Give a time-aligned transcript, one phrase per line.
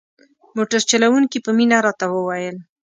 [0.55, 2.57] موټر چلوونکي په مینه راته وویل.